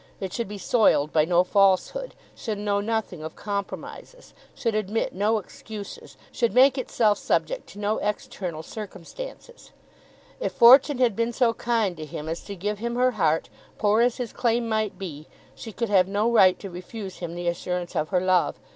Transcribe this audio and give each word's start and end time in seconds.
It 0.19 0.33
should 0.33 0.47
be 0.47 0.57
soiled 0.57 1.13
by 1.13 1.25
no 1.25 1.43
falsehood, 1.43 2.15
should 2.33 2.57
know 2.57 2.81
nothing 2.81 3.21
of 3.21 3.35
compromises, 3.35 4.33
should 4.55 4.73
admit 4.73 5.13
no 5.13 5.37
excuses, 5.37 6.17
should 6.31 6.55
make 6.55 6.75
itself 6.75 7.19
subject 7.19 7.67
to 7.69 7.77
no 7.77 7.99
external 7.99 8.63
circumstances. 8.63 9.69
If 10.39 10.53
Fortune 10.53 10.97
had 10.97 11.15
been 11.15 11.31
so 11.33 11.53
kind 11.53 11.95
to 11.97 12.05
him 12.05 12.27
as 12.27 12.41
to 12.45 12.55
give 12.55 12.79
him 12.79 12.95
her 12.95 13.11
heart, 13.11 13.49
poor 13.77 14.01
as 14.01 14.17
his 14.17 14.33
claim 14.33 14.67
might 14.67 14.97
be, 14.97 15.27
she 15.53 15.71
could 15.71 15.89
have 15.89 16.07
no 16.07 16.31
right 16.31 16.57
to 16.57 16.71
refuse 16.71 17.17
him 17.19 17.35
the 17.35 17.47
assurance 17.47 17.95
of 17.95 18.09
her 18.09 18.21
love. 18.21 18.59